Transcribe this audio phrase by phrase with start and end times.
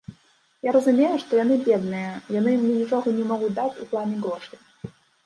[0.67, 4.59] Я разумею, што яны бедныя, яны мне нічога не могуць даць у плане грошай.